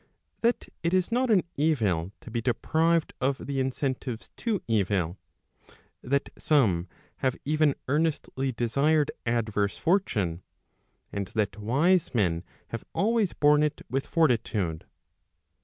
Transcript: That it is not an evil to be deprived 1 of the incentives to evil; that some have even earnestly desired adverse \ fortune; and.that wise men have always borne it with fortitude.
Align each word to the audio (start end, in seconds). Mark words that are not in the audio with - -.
That 0.41 0.67
it 0.81 0.95
is 0.95 1.11
not 1.11 1.29
an 1.29 1.43
evil 1.55 2.11
to 2.21 2.31
be 2.31 2.41
deprived 2.41 3.13
1 3.19 3.29
of 3.29 3.45
the 3.45 3.59
incentives 3.59 4.31
to 4.37 4.63
evil; 4.67 5.19
that 6.01 6.31
some 6.39 6.87
have 7.17 7.35
even 7.45 7.75
earnestly 7.87 8.51
desired 8.51 9.11
adverse 9.27 9.77
\ 9.77 9.77
fortune; 9.77 10.41
and.that 11.13 11.59
wise 11.59 12.15
men 12.15 12.43
have 12.69 12.83
always 12.93 13.33
borne 13.33 13.61
it 13.61 13.81
with 13.91 14.07
fortitude. 14.07 14.85